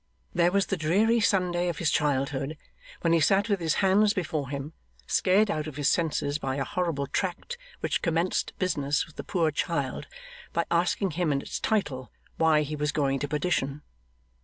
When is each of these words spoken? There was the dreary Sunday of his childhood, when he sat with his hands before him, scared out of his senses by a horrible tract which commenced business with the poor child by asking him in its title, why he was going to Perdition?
There 0.33 0.51
was 0.51 0.65
the 0.65 0.77
dreary 0.77 1.19
Sunday 1.19 1.69
of 1.69 1.77
his 1.77 1.91
childhood, 1.91 2.57
when 3.01 3.13
he 3.13 3.19
sat 3.19 3.49
with 3.49 3.59
his 3.59 3.75
hands 3.85 4.15
before 4.15 4.49
him, 4.49 4.73
scared 5.05 5.51
out 5.51 5.67
of 5.67 5.75
his 5.75 5.89
senses 5.91 6.39
by 6.39 6.55
a 6.55 6.63
horrible 6.63 7.05
tract 7.05 7.55
which 7.81 8.01
commenced 8.01 8.57
business 8.57 9.05
with 9.05 9.17
the 9.17 9.23
poor 9.23 9.51
child 9.51 10.07
by 10.53 10.65
asking 10.71 11.11
him 11.11 11.31
in 11.31 11.39
its 11.43 11.59
title, 11.59 12.11
why 12.37 12.63
he 12.63 12.75
was 12.75 12.91
going 12.91 13.19
to 13.19 13.27
Perdition? 13.27 13.83